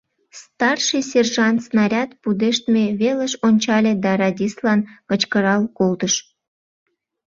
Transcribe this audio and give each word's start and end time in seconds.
Старший 0.43 1.03
сержант 1.11 1.59
снаряд 1.67 2.09
пудештме 2.21 2.85
велыш 2.99 3.33
ончале 3.47 3.93
да 4.03 4.11
радистлан 4.19 4.79
кычкырал 5.09 5.61
колтыш: 5.77 6.13